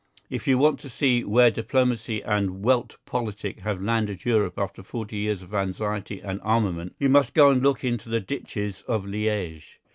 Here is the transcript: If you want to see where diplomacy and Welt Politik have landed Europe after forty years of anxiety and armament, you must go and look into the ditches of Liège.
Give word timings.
If 0.31 0.47
you 0.47 0.57
want 0.57 0.79
to 0.79 0.89
see 0.89 1.23
where 1.23 1.51
diplomacy 1.51 2.23
and 2.23 2.63
Welt 2.63 2.97
Politik 3.05 3.59
have 3.59 3.83
landed 3.83 4.25
Europe 4.25 4.55
after 4.57 4.81
forty 4.81 5.17
years 5.17 5.43
of 5.43 5.53
anxiety 5.53 6.21
and 6.21 6.39
armament, 6.41 6.95
you 6.97 7.07
must 7.07 7.35
go 7.35 7.51
and 7.51 7.61
look 7.61 7.83
into 7.83 8.09
the 8.09 8.19
ditches 8.19 8.81
of 8.87 9.03
Liège. 9.03 9.77